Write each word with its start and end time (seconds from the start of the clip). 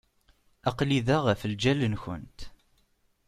Aql-i 0.69 0.99
da 1.07 1.17
ɣef 1.27 1.41
lǧal-nkent. 1.51 2.39